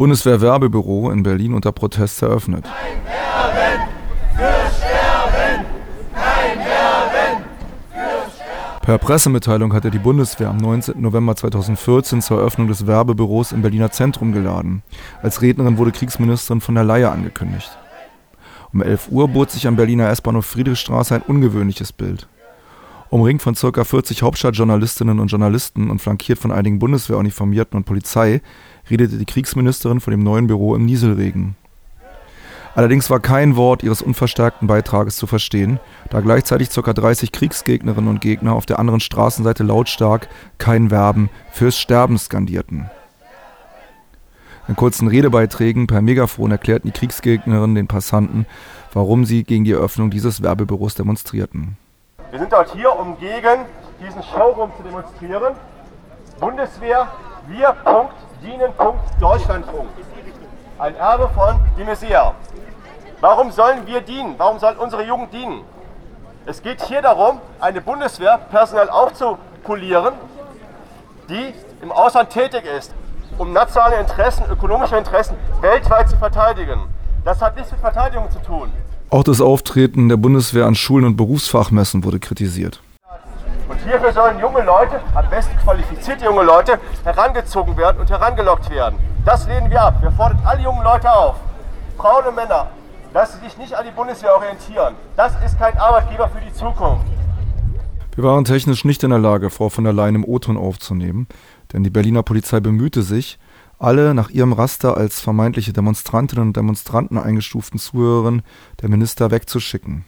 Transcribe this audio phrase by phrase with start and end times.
[0.00, 2.64] Bundeswehr-Werbebüro in Berlin unter Protest eröffnet.
[2.64, 3.90] Sterben!
[8.80, 10.98] Per Pressemitteilung hatte die Bundeswehr am 19.
[11.02, 14.82] November 2014 zur Eröffnung des Werbebüros im Berliner Zentrum geladen.
[15.22, 17.76] Als Rednerin wurde Kriegsministerin von der Leyen angekündigt.
[18.72, 22.26] Um 11 Uhr bot sich am Berliner S-Bahnhof Friedrichstraße ein ungewöhnliches Bild.
[23.10, 23.84] Umringt von ca.
[23.84, 28.40] 40 Hauptstadtjournalistinnen und Journalisten und flankiert von einigen Bundeswehruniformierten und Polizei
[28.88, 31.56] redete die Kriegsministerin von dem neuen Büro im Nieselregen.
[32.76, 36.92] Allerdings war kein Wort ihres unverstärkten Beitrages zu verstehen, da gleichzeitig ca.
[36.92, 42.88] 30 Kriegsgegnerinnen und Gegner auf der anderen Straßenseite lautstark kein Werben fürs Sterben skandierten.
[44.68, 48.46] In kurzen Redebeiträgen per Megafon erklärten die Kriegsgegnerinnen den Passanten,
[48.92, 51.76] warum sie gegen die Eröffnung dieses Werbebüros demonstrierten.
[52.30, 53.66] Wir sind heute hier, um gegen
[54.00, 55.56] diesen Showroom zu demonstrieren.
[56.38, 57.08] Bundeswehr,
[57.48, 59.92] wir, Punkt, dienen, Punkt, Deutschland, Punkt.
[60.78, 62.34] Ein Erbe von de Maizière.
[63.20, 64.36] Warum sollen wir dienen?
[64.38, 65.64] Warum soll unsere Jugend dienen?
[66.46, 70.14] Es geht hier darum, eine Bundeswehr personell aufzupolieren,
[71.28, 72.94] die im Ausland tätig ist,
[73.38, 76.94] um nationale Interessen, ökonomische Interessen weltweit zu verteidigen.
[77.24, 78.72] Das hat nichts mit Verteidigung zu tun.
[79.12, 82.80] Auch das Auftreten der Bundeswehr an Schulen und Berufsfachmessen wurde kritisiert.
[83.68, 89.00] Und hierfür sollen junge Leute, am besten qualifizierte junge Leute, herangezogen werden und herangelockt werden.
[89.24, 90.00] Das lehnen wir ab.
[90.00, 91.34] Wir fordern alle jungen Leute auf,
[91.96, 92.68] Frauen und Männer,
[93.12, 94.94] dass sie sich nicht an die Bundeswehr orientieren.
[95.16, 97.04] Das ist kein Arbeitgeber für die Zukunft.
[98.14, 101.26] Wir waren technisch nicht in der Lage, Frau von der Leyen im O-Ton aufzunehmen,
[101.72, 103.38] denn die Berliner Polizei bemühte sich,
[103.78, 108.42] alle nach ihrem Raster als vermeintliche Demonstrantinnen und Demonstranten eingestuften Zuhörerinnen
[108.82, 110.04] der Minister wegzuschicken.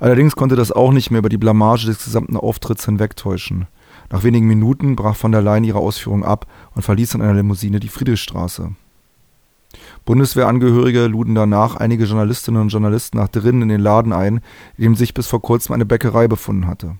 [0.00, 3.66] Allerdings konnte das auch nicht mehr über die Blamage des gesamten Auftritts hinwegtäuschen.
[4.10, 7.78] Nach wenigen Minuten brach von der Leyen ihre Ausführung ab und verließ in einer Limousine
[7.78, 8.72] die Friedrichstraße.
[10.04, 14.40] Bundeswehrangehörige luden danach einige Journalistinnen und Journalisten nach drinnen in den Laden ein,
[14.76, 16.96] in dem sich bis vor kurzem eine Bäckerei befunden hatte.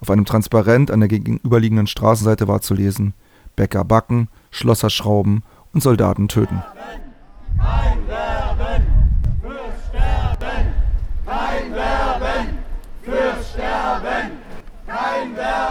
[0.00, 3.12] Auf einem Transparent an der gegenüberliegenden Straßenseite war zu lesen:
[3.54, 6.62] Bäcker backen, Schlosser schrauben und Soldaten töten.
[7.58, 8.86] Kein Werben
[9.42, 10.74] fürs Sterben!
[11.26, 12.58] Kein Werben
[13.02, 14.30] fürs Sterben!
[14.86, 15.69] Kein Werben!